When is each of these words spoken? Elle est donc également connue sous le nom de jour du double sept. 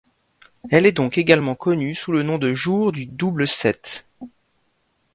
Elle 0.71 0.87
est 0.87 0.91
donc 0.93 1.19
également 1.19 1.53
connue 1.53 1.93
sous 1.93 2.11
le 2.11 2.23
nom 2.23 2.39
de 2.39 2.55
jour 2.55 2.91
du 2.91 3.05
double 3.05 3.47
sept. 3.47 4.03